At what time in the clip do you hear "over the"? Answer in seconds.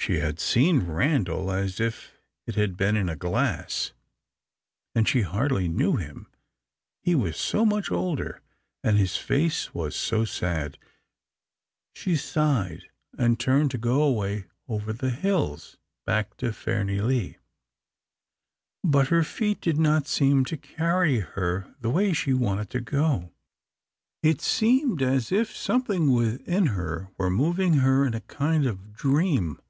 14.68-15.10